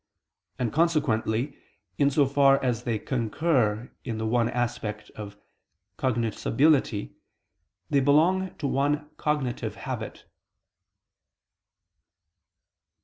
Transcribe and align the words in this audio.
And 0.57 0.73
consequently 0.73 1.55
in 1.99 2.09
so 2.09 2.25
far 2.25 2.57
as 2.63 2.85
they 2.85 2.97
concur 2.97 3.91
in 4.03 4.17
the 4.17 4.25
one 4.25 4.49
aspect 4.49 5.11
of 5.11 5.37
cognoscibility, 5.99 7.13
they 7.87 7.99
belong 7.99 8.55
to 8.55 8.65
one 8.67 9.11
cognitive 9.17 9.75
habit. 9.75 10.25